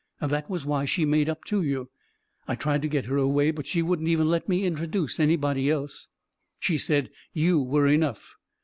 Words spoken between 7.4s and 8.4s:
were enough.